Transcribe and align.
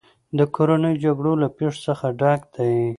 د 0.37 0.39
کورنیو 0.55 0.99
جګړو 1.03 1.33
له 1.41 1.47
پېښو 1.57 1.81
څخه 1.87 2.05
ډک 2.19 2.41
دی. 2.55 2.71